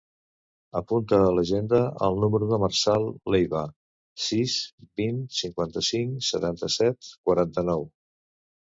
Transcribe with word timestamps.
Apunta 0.77 1.19
a 1.25 1.27
l'agenda 1.39 1.81
el 2.07 2.17
número 2.23 2.47
del 2.53 2.63
Marçal 2.65 3.07
Leiva: 3.35 3.63
sis, 4.31 4.57
vint, 5.03 5.23
cinquanta-cinc, 5.43 6.21
setanta-set, 6.33 7.13
quaranta-nou. 7.31 7.89